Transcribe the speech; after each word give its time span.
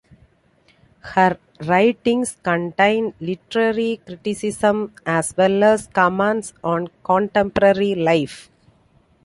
Her 1.01 1.37
writings 1.63 2.35
contain 2.41 3.13
literary 3.19 4.01
criticism 4.03 4.95
as 5.05 5.37
well 5.37 5.63
as 5.63 5.85
comments 5.93 6.53
on 6.63 6.87
contemporary 7.03 7.93
life. 7.93 8.49